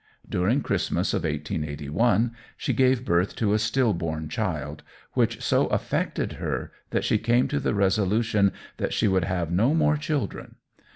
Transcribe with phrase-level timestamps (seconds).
[0.27, 4.81] During Christmas of 1881 she gave birth to a stillborn child,
[5.13, 9.75] which so affected her that she came to the resolution that she would have no
[9.75, 10.55] more children.